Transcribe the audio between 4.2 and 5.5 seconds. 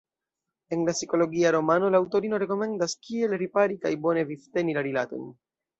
vivteni la rilatojn.